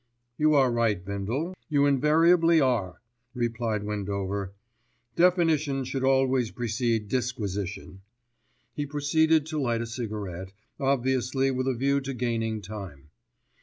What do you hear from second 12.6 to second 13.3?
time.